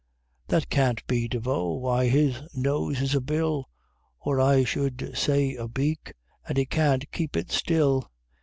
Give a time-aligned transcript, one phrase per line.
[0.47, 3.69] _That can't be De Vaux why, his nose is a bill,
[4.19, 6.13] Or, I would say a beak!
[6.47, 8.09] and he can't keep it still!